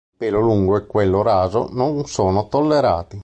Il 0.09 0.15
pelo 0.17 0.39
lungo 0.39 0.77
e 0.77 0.87
quello 0.87 1.21
raso 1.21 1.67
non 1.69 2.05
sono 2.07 2.47
tollerati. 2.47 3.19